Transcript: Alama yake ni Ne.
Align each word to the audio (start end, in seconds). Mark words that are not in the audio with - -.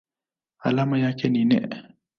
Alama 0.59 0.99
yake 0.99 1.29
ni 1.29 1.45
Ne. 1.45 1.69